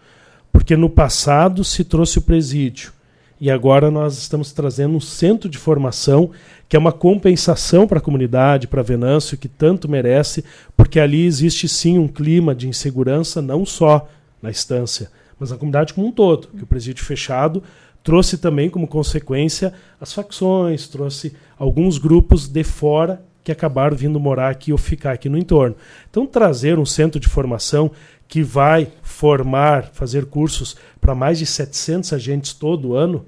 porque 0.52 0.76
no 0.76 0.90
passado 0.90 1.64
se 1.64 1.84
trouxe 1.84 2.18
o 2.18 2.24
presídio, 2.24 2.92
e 3.40 3.52
agora 3.52 3.92
nós 3.92 4.18
estamos 4.18 4.52
trazendo 4.52 4.96
um 4.96 5.02
centro 5.02 5.50
de 5.50 5.58
formação 5.58 6.32
que 6.68 6.76
é 6.76 6.80
uma 6.80 6.92
compensação 6.92 7.88
para 7.88 8.00
a 8.00 8.02
comunidade, 8.02 8.68
para 8.68 8.82
Venâncio, 8.82 9.38
que 9.38 9.48
tanto 9.48 9.90
merece, 9.90 10.44
porque 10.76 11.00
ali 11.00 11.26
existe 11.26 11.68
sim 11.68 12.00
um 12.00 12.08
clima 12.08 12.56
de 12.56 12.68
insegurança, 12.68 13.42
não 13.42 13.66
só 13.66 14.08
na 14.42 14.50
estância, 14.50 15.12
mas 15.40 15.52
na 15.52 15.58
comunidade 15.58 15.94
como 15.94 16.08
um 16.08 16.12
todo. 16.12 16.48
Que 16.48 16.64
o 16.64 16.68
presídio 16.68 17.06
fechado 17.06 17.62
trouxe 18.04 18.38
também 18.38 18.70
como 18.70 18.88
consequência 18.88 19.74
as 20.00 20.14
facções, 20.14 20.88
trouxe 20.88 21.34
alguns 21.58 21.98
grupos 21.98 22.48
de 22.48 22.64
fora 22.64 23.24
que 23.46 23.52
acabaram 23.52 23.96
vindo 23.96 24.20
morar 24.20 24.50
aqui 24.50 24.72
ou 24.72 24.78
ficar 24.78 25.12
aqui 25.12 25.30
no 25.30 25.38
entorno. 25.38 25.76
Então, 26.10 26.26
trazer 26.26 26.80
um 26.80 26.86
centro 26.86 27.20
de 27.20 27.30
formação 27.30 27.92
que 28.28 28.42
vai 28.42 28.88
formar, 29.04 29.92
fazer 29.94 30.26
cursos 30.26 30.76
para 31.00 31.14
mais 31.14 31.38
de 31.38 31.46
700 31.46 32.12
agentes 32.12 32.54
todo 32.54 32.96
ano, 32.96 33.24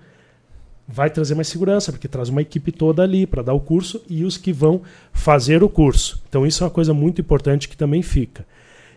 vai 0.87 1.11
trazer 1.11 1.35
mais 1.35 1.47
segurança, 1.47 1.91
porque 1.91 2.07
traz 2.07 2.29
uma 2.29 2.41
equipe 2.41 2.71
toda 2.71 3.03
ali 3.03 3.27
para 3.27 3.43
dar 3.43 3.53
o 3.53 3.59
curso 3.59 4.01
e 4.09 4.25
os 4.25 4.37
que 4.37 4.51
vão 4.51 4.81
fazer 5.13 5.61
o 5.61 5.69
curso. 5.69 6.23
Então, 6.27 6.47
isso 6.47 6.63
é 6.63 6.65
uma 6.65 6.73
coisa 6.73 6.95
muito 6.95 7.21
importante 7.21 7.69
que 7.69 7.77
também 7.77 8.01
fica. 8.01 8.43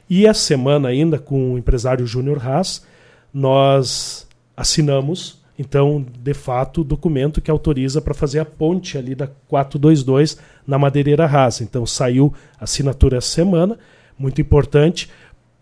E 0.08 0.26
essa 0.26 0.40
semana, 0.40 0.88
ainda 0.88 1.18
com 1.18 1.52
o 1.52 1.58
empresário 1.58 2.06
Júnior 2.06 2.44
Haas, 2.44 2.86
nós 3.32 4.26
assinamos, 4.56 5.38
então, 5.60 6.02
de 6.22 6.32
fato, 6.32 6.82
documento 6.82 7.38
que 7.38 7.50
autoriza 7.50 8.00
para 8.00 8.14
fazer 8.14 8.38
a 8.38 8.46
ponte 8.46 8.96
ali 8.96 9.14
da 9.14 9.26
422 9.46 10.38
na 10.66 10.78
Madeireira 10.78 11.26
Haas. 11.26 11.60
Então, 11.60 11.84
saiu 11.84 12.32
assinatura 12.58 13.18
essa 13.18 13.28
semana, 13.28 13.78
muito 14.18 14.40
importante 14.40 15.10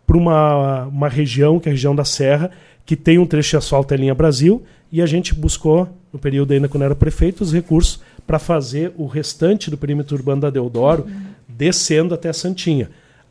para 0.06 0.16
uma, 0.16 0.84
uma 0.84 1.08
região, 1.08 1.58
que 1.58 1.68
é 1.68 1.72
a 1.72 1.74
região 1.74 1.96
da 1.96 2.04
Serra, 2.04 2.52
que 2.86 2.94
tem 2.94 3.18
um 3.18 3.26
trecho 3.26 3.50
de 3.50 3.56
asfalto 3.56 3.92
em 3.92 3.96
linha 3.96 4.14
Brasil, 4.14 4.62
e 4.92 5.02
a 5.02 5.06
gente 5.06 5.34
buscou, 5.34 5.88
no 6.12 6.18
período 6.20 6.52
ainda 6.52 6.68
quando 6.68 6.84
era 6.84 6.94
prefeito, 6.94 7.42
os 7.42 7.52
recursos 7.52 8.00
para 8.24 8.38
fazer 8.38 8.92
o 8.96 9.06
restante 9.06 9.68
do 9.68 9.76
perímetro 9.76 10.16
urbano 10.16 10.42
da 10.42 10.50
Deodoro, 10.50 11.06
uhum. 11.08 11.22
descendo 11.48 12.14
até 12.14 12.32
Santinha. 12.32 12.88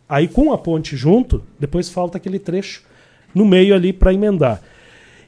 Aí, 0.10 0.28
com 0.28 0.52
a 0.52 0.58
ponte 0.58 0.98
junto, 0.98 1.42
depois 1.58 1.88
falta 1.88 2.18
aquele 2.18 2.40
trecho 2.40 2.84
no 3.34 3.46
meio 3.46 3.74
ali 3.74 3.94
para 3.94 4.14
emendar. 4.14 4.62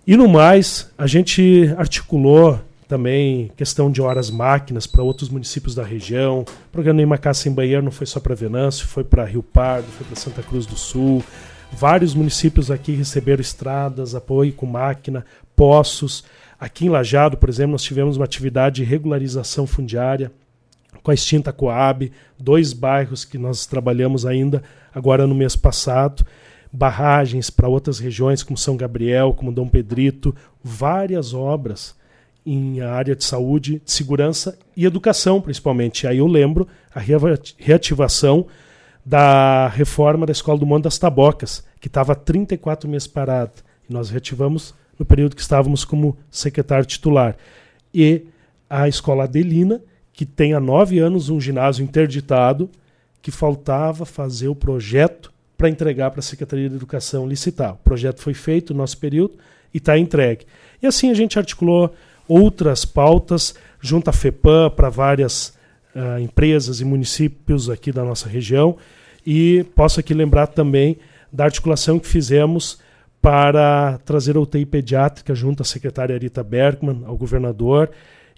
E 0.06 0.18
no 0.18 0.28
mais, 0.28 0.92
a 0.98 1.06
gente 1.06 1.74
articulou 1.78 2.60
também 2.88 3.52
questão 3.56 3.92
de 3.92 4.02
horas 4.02 4.32
máquinas 4.32 4.88
para 4.88 5.04
outros 5.04 5.30
municípios 5.30 5.76
da 5.76 5.84
região. 5.84 6.40
O 6.42 6.72
programa 6.72 7.20
Casa 7.20 7.42
Sem 7.42 7.52
Banheiro 7.52 7.84
não 7.84 7.92
foi 7.92 8.08
só 8.08 8.20
para 8.20 8.34
Venâncio, 8.34 8.88
foi 8.88 9.04
para 9.04 9.24
Rio 9.26 9.44
Pardo, 9.44 9.88
foi 9.92 10.08
para 10.08 10.16
Santa 10.16 10.42
Cruz 10.42 10.66
do 10.66 10.76
Sul. 10.76 11.24
Vários 11.72 12.16
municípios 12.16 12.72
aqui 12.72 12.94
receberam 12.94 13.42
estradas, 13.42 14.16
apoio 14.16 14.52
com 14.54 14.66
máquina, 14.66 15.24
poços. 15.56 16.24
Aqui 16.60 16.88
em 16.88 16.90
Lajado, 16.90 17.38
por 17.38 17.48
exemplo, 17.48 17.74
nós 17.74 17.84
tivemos 17.84 18.18
uma 18.18 18.26
atividade 18.26 18.78
de 18.78 18.84
regularização 18.84 19.68
fundiária 19.68 20.32
com 21.04 21.12
a 21.12 21.14
extinta 21.14 21.54
Coab, 21.54 22.12
dois 22.40 22.74
bairros 22.74 23.24
que 23.24 23.38
nós 23.38 23.68
trabalhamos 23.68 24.26
ainda 24.26 24.64
agora 24.94 25.28
no 25.28 25.36
mês 25.36 25.56
passado, 25.56 26.26
barragens 26.72 27.50
para 27.50 27.68
outras 27.68 28.00
regiões 28.00 28.44
como 28.44 28.58
São 28.58 28.78
Gabriel, 28.78 29.34
como 29.34 29.52
Dom 29.52 29.68
Pedrito, 29.68 30.36
várias 30.64 31.34
obras 31.34 31.96
em 32.46 32.82
área 32.82 33.16
de 33.16 33.24
saúde, 33.24 33.82
de 33.84 33.92
segurança 33.92 34.58
e 34.76 34.86
educação, 34.86 35.42
principalmente. 35.42 36.08
Aí 36.08 36.18
eu 36.20 36.28
lembro 36.28 36.68
a 36.94 37.00
reativação 37.58 38.48
da 39.06 39.68
reforma 39.68 40.26
da 40.26 40.32
Escola 40.32 40.60
do 40.60 40.66
Monte 40.66 40.84
das 40.84 40.98
Tabocas, 40.98 41.64
que 41.80 41.88
estava 41.88 42.14
há 42.14 42.16
34 42.16 42.90
meses 42.90 43.08
parada. 43.08 43.54
E 43.90 43.94
nós 43.94 44.10
reativamos 44.10 44.74
no 44.98 45.06
período 45.06 45.36
que 45.36 45.42
estávamos 45.42 45.84
como 45.86 46.18
secretário 46.30 46.86
titular. 46.86 47.36
E 47.94 48.26
a 48.70 48.88
Escola 48.88 49.24
Adelina, 49.24 49.82
que 50.14 50.26
tem 50.26 50.54
há 50.54 50.60
nove 50.60 51.00
anos 51.00 51.30
um 51.30 51.40
ginásio 51.40 51.84
interditado, 51.84 52.70
que 53.22 53.32
faltava 53.32 54.06
fazer 54.06 54.48
o 54.48 54.56
projeto 54.56 55.34
para 55.60 55.70
entregar 55.70 56.10
para 56.10 56.22
a 56.22 56.24
Secretaria 56.24 56.70
de 56.70 56.76
Educação 56.76 57.28
licitar. 57.28 57.74
O 57.74 57.78
projeto 57.84 58.22
foi 58.22 58.34
feito 58.34 58.74
no 58.74 58.80
nosso 58.80 58.98
período 58.98 59.38
e 59.74 59.78
está 59.78 59.98
entregue. 59.98 60.46
E 60.82 60.88
assim 60.88 61.12
a 61.12 61.14
gente 61.14 61.38
articulou 61.38 61.94
outras 62.30 62.86
pautas 62.86 63.54
junto 63.82 64.10
à 64.10 64.14
FEPAM 64.14 64.70
para 64.70 64.88
várias 64.88 65.54
uh, 65.94 66.18
empresas 66.18 66.80
e 66.80 66.86
municípios 66.86 67.70
aqui 67.70 67.92
da 67.92 68.06
nossa 68.06 68.30
região. 68.30 68.78
E 69.28 69.66
posso 69.76 70.00
aqui 70.00 70.14
lembrar 70.14 70.48
também 70.48 70.98
da 71.32 71.44
articulação 71.44 72.00
que 72.00 72.08
fizemos 72.08 72.80
para 73.22 73.98
trazer 74.06 74.38
a 74.38 74.40
UTI 74.40 74.66
pediátrica 74.66 75.36
junto 75.36 75.62
à 75.62 75.66
secretária 75.66 76.18
Rita 76.18 76.42
Bergman, 76.42 77.04
ao 77.06 77.18
governador, 77.18 77.92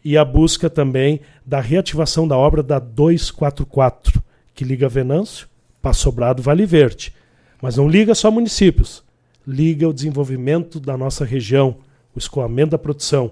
e 0.03 0.17
a 0.17 0.25
busca 0.25 0.71
também 0.71 1.21
da 1.45 1.61
reativação 1.61 2.27
da 2.27 2.35
obra 2.35 2.63
da 2.63 2.79
244, 2.79 4.23
que 4.55 4.63
liga 4.63 4.89
Venâncio, 4.89 5.50
Passo 5.81 6.01
Sobrado, 6.01 6.41
Vale 6.41 6.65
Verde. 6.65 7.13
Mas 7.61 7.77
não 7.77 7.87
liga 7.87 8.15
só 8.15 8.31
municípios, 8.31 9.03
liga 9.47 9.87
o 9.87 9.93
desenvolvimento 9.93 10.79
da 10.79 10.97
nossa 10.97 11.23
região, 11.25 11.77
o 12.15 12.19
escoamento 12.19 12.71
da 12.71 12.77
produção. 12.77 13.31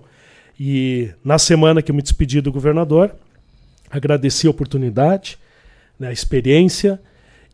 E 0.60 1.12
na 1.24 1.40
semana 1.40 1.82
que 1.82 1.92
eu 1.92 1.96
me 1.96 2.02
despedi 2.02 2.42
do 2.42 2.52
governador, 2.52 3.16
agradeci 3.90 4.46
a 4.46 4.52
oportunidade, 4.52 5.38
né, 6.00 6.10
a 6.10 6.14
experiência 6.14 7.02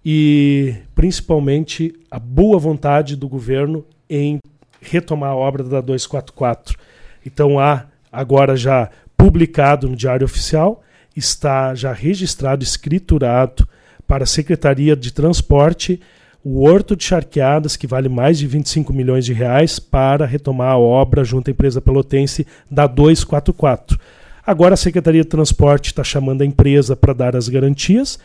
e 0.04 0.76
principalmente 0.94 1.94
a 2.12 2.20
boa 2.20 2.60
vontade 2.60 3.16
do 3.16 3.28
governo 3.28 3.86
em 4.10 4.40
retomar 4.82 5.32
a 5.32 5.36
obra 5.36 5.64
da 5.64 5.82
244. 5.82 6.78
Então 7.26 7.60
há 7.60 7.86
agora 8.12 8.56
já 8.56 8.90
publicado 9.18 9.90
no 9.90 9.96
Diário 9.96 10.26
Oficial, 10.26 10.84
está 11.16 11.74
já 11.74 11.92
registrado, 11.92 12.64
escriturado 12.64 13.65
para 14.08 14.24
a 14.24 14.28
Secretaria 14.28 14.96
de 14.96 15.12
Transporte 15.12 16.00
o 16.46 16.64
Horto 16.64 16.96
de 16.96 17.04
Charqueadas, 17.04 17.76
que 17.76 17.88
vale 17.88 18.08
mais 18.08 18.38
de 18.38 18.46
25 18.46 18.94
milhões 18.94 19.26
de 19.26 19.34
reais, 19.34 19.80
para 19.80 20.28
retomar 20.28 20.74
a 20.74 20.78
obra 20.78 21.24
junto 21.24 21.50
à 21.50 21.52
empresa 21.52 21.82
pelotense 21.82 22.46
da 22.70 22.86
244. 22.86 24.00
Agora 24.46 24.76
a 24.76 24.78
Secretaria 24.78 25.24
de 25.24 25.28
Transporte 25.28 25.88
está 25.88 26.04
chamando 26.04 26.44
a 26.44 26.46
empresa 26.46 26.96
para 26.96 27.14
dar 27.14 27.36
as 27.36 27.50
garantias 27.50 28.20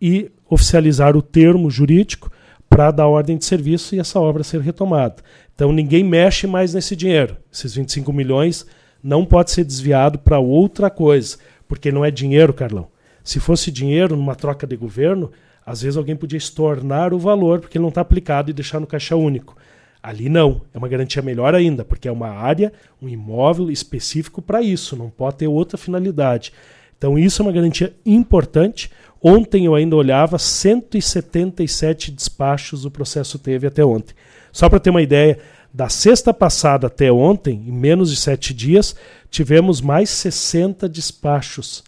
e 0.00 0.30
oficializar 0.48 1.14
o 1.14 1.20
termo 1.20 1.70
jurídico 1.70 2.32
para 2.66 2.90
dar 2.90 3.08
ordem 3.08 3.36
de 3.36 3.44
serviço 3.44 3.94
e 3.94 4.00
essa 4.00 4.18
obra 4.18 4.42
ser 4.42 4.62
retomada. 4.62 5.16
Então 5.54 5.70
ninguém 5.70 6.02
mexe 6.02 6.46
mais 6.46 6.72
nesse 6.72 6.96
dinheiro. 6.96 7.36
Esses 7.52 7.74
25 7.74 8.10
milhões 8.10 8.64
não 9.02 9.22
pode 9.22 9.50
ser 9.50 9.64
desviado 9.64 10.18
para 10.18 10.38
outra 10.38 10.88
coisa, 10.88 11.36
porque 11.68 11.92
não 11.92 12.02
é 12.02 12.10
dinheiro, 12.10 12.54
Carlão. 12.54 12.88
Se 13.26 13.40
fosse 13.40 13.72
dinheiro 13.72 14.14
numa 14.14 14.36
troca 14.36 14.68
de 14.68 14.76
governo, 14.76 15.32
às 15.66 15.82
vezes 15.82 15.96
alguém 15.96 16.14
podia 16.14 16.36
estornar 16.36 17.12
o 17.12 17.18
valor 17.18 17.58
porque 17.58 17.76
não 17.76 17.88
está 17.88 18.00
aplicado 18.00 18.50
e 18.50 18.54
deixar 18.54 18.78
no 18.78 18.86
caixa 18.86 19.16
único. 19.16 19.56
Ali 20.00 20.28
não, 20.28 20.62
é 20.72 20.78
uma 20.78 20.86
garantia 20.86 21.20
melhor 21.20 21.52
ainda, 21.52 21.84
porque 21.84 22.06
é 22.06 22.12
uma 22.12 22.28
área, 22.28 22.72
um 23.02 23.08
imóvel 23.08 23.68
específico 23.68 24.40
para 24.40 24.62
isso, 24.62 24.94
não 24.94 25.10
pode 25.10 25.38
ter 25.38 25.48
outra 25.48 25.76
finalidade. 25.76 26.52
Então 26.96 27.18
isso 27.18 27.42
é 27.42 27.46
uma 27.46 27.50
garantia 27.50 27.92
importante. 28.06 28.92
Ontem 29.20 29.66
eu 29.66 29.74
ainda 29.74 29.96
olhava 29.96 30.38
177 30.38 32.12
despachos 32.12 32.84
o 32.84 32.92
processo 32.92 33.40
teve 33.40 33.66
até 33.66 33.84
ontem. 33.84 34.14
Só 34.52 34.68
para 34.68 34.78
ter 34.78 34.90
uma 34.90 35.02
ideia, 35.02 35.40
da 35.74 35.88
sexta 35.88 36.32
passada 36.32 36.86
até 36.86 37.10
ontem, 37.10 37.64
em 37.66 37.72
menos 37.72 38.08
de 38.08 38.20
sete 38.20 38.54
dias, 38.54 38.94
tivemos 39.28 39.80
mais 39.80 40.10
60 40.10 40.88
despachos 40.88 41.82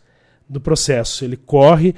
do 0.48 0.60
processo. 0.60 1.24
Ele 1.24 1.36
corre 1.36 1.94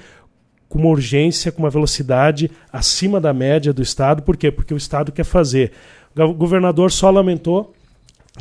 com 0.68 0.78
uma 0.78 0.88
urgência, 0.88 1.50
com 1.50 1.62
uma 1.62 1.70
velocidade 1.70 2.50
acima 2.72 3.20
da 3.20 3.32
média 3.32 3.72
do 3.72 3.82
Estado. 3.82 4.22
Por 4.22 4.36
quê? 4.36 4.50
Porque 4.50 4.72
o 4.72 4.76
Estado 4.76 5.12
quer 5.12 5.24
fazer. 5.24 5.72
O 6.16 6.32
governador 6.32 6.90
só 6.90 7.10
lamentou 7.10 7.74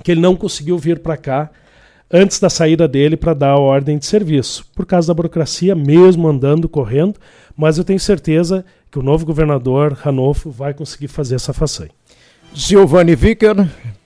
que 0.03 0.11
ele 0.11 0.21
não 0.21 0.35
conseguiu 0.35 0.77
vir 0.77 0.99
para 0.99 1.17
cá 1.17 1.49
antes 2.11 2.39
da 2.39 2.49
saída 2.49 2.87
dele 2.87 3.15
para 3.15 3.33
dar 3.33 3.51
a 3.51 3.59
ordem 3.59 3.97
de 3.97 4.05
serviço, 4.05 4.65
por 4.75 4.85
causa 4.85 5.07
da 5.07 5.13
burocracia, 5.13 5.75
mesmo 5.75 6.27
andando, 6.27 6.67
correndo, 6.67 7.19
mas 7.55 7.77
eu 7.77 7.83
tenho 7.83 7.99
certeza 7.99 8.65
que 8.89 8.97
o 8.97 9.03
novo 9.03 9.25
governador, 9.25 9.93
Ranolfo, 9.93 10.49
vai 10.49 10.73
conseguir 10.73 11.07
fazer 11.07 11.35
essa 11.35 11.53
façanha. 11.53 11.91
Giovanni 12.51 13.15
Vicker, 13.15 13.55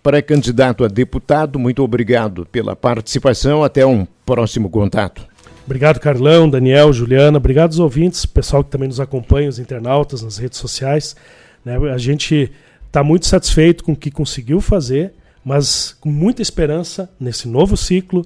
pré-candidato 0.02 0.84
a 0.84 0.90
deputado, 0.90 1.58
muito 1.58 1.82
obrigado 1.82 2.46
pela 2.46 2.76
participação. 2.76 3.64
Até 3.64 3.86
um 3.86 4.06
próximo 4.26 4.70
contato. 4.70 5.26
Obrigado, 5.66 6.00
Carlão, 6.00 6.50
Daniel, 6.50 6.92
Juliana. 6.92 7.38
Obrigado 7.38 7.72
aos 7.72 7.80
ouvintes, 7.80 8.26
pessoal 8.26 8.64
que 8.64 8.70
também 8.70 8.88
nos 8.88 9.00
acompanha, 9.00 9.48
os 9.48 9.60
internautas 9.60 10.22
nas 10.22 10.38
redes 10.38 10.58
sociais. 10.60 11.16
Né? 11.64 11.78
A 11.92 11.98
gente 11.98 12.52
está 12.86 13.04
muito 13.04 13.26
satisfeito 13.26 13.84
com 13.84 13.94
o 13.94 13.96
que 13.96 14.12
conseguiu 14.12 14.60
fazer, 14.60 15.14
mas 15.44 15.96
com 16.02 16.10
muita 16.10 16.42
esperança 16.42 17.10
nesse 17.18 17.48
novo 17.48 17.78
ciclo 17.78 18.26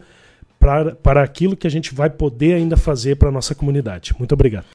para, 0.60 0.96
para 0.96 1.22
aquilo 1.22 1.56
que 1.56 1.68
a 1.68 1.70
gente 1.70 1.94
vai 1.94 2.10
poder 2.10 2.56
ainda 2.56 2.76
fazer 2.76 3.16
para 3.16 3.30
a 3.30 3.32
nossa 3.32 3.54
comunidade. 3.54 4.16
Muito 4.18 4.34
obrigado. 4.34 4.66